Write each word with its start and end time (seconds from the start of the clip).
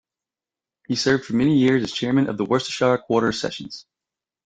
He 0.87 0.95
served 0.95 1.25
for 1.25 1.33
many 1.35 1.59
years 1.59 1.83
as 1.83 1.91
chairman 1.91 2.27
of 2.27 2.35
the 2.35 2.43
Worcestershire 2.43 2.97
Quarter 2.97 3.31
Sessions. 3.31 3.85